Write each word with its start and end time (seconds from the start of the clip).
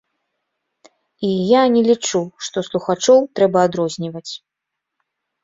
І 1.29 1.29
я 1.49 1.61
не 1.73 1.83
лічу, 1.89 2.21
што 2.47 2.57
слухачоў 2.69 3.19
трэба 3.41 3.59
адрозніваць. 3.71 4.27